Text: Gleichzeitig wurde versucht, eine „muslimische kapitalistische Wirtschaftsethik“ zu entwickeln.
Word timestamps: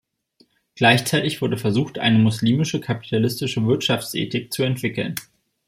Gleichzeitig 0.73 1.43
wurde 1.43 1.57
versucht, 1.59 1.99
eine 1.99 2.17
„muslimische 2.17 2.79
kapitalistische 2.79 3.63
Wirtschaftsethik“ 3.67 4.51
zu 4.51 4.63
entwickeln. 4.63 5.13